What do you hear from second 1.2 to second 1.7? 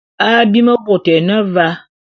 ne va.